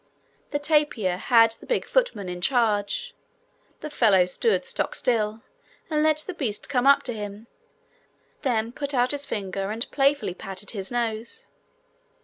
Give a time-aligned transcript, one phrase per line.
[0.49, 3.13] The tapir had the big footman in charge:
[3.81, 5.43] the fellow stood stock still,
[5.91, 7.45] and let the beast come up to him,
[8.41, 11.49] then put out his finger and playfully patted his nose.